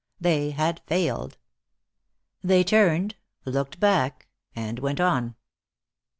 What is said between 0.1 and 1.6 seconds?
They had failed.